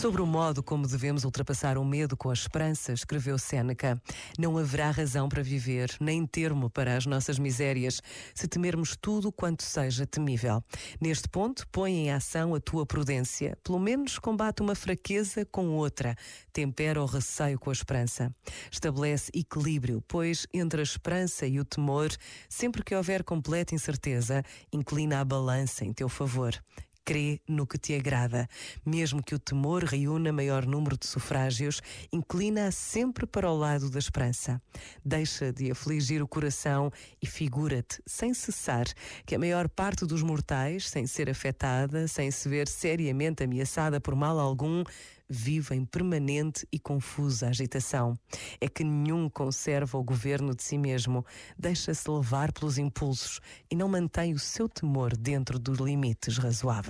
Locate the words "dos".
40.06-40.22, 55.58-55.78